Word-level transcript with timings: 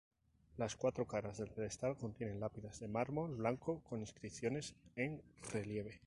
Las 0.57 0.75
cuatro 0.75 1.05
caras 1.05 1.37
del 1.37 1.51
pedestal 1.51 1.95
contienen 1.95 2.39
lápidas 2.39 2.79
de 2.79 2.87
mármol 2.87 3.35
blanco 3.35 3.83
con 3.87 3.99
inscripciones 3.99 4.73
en 4.95 5.21
relieve. 5.53 5.99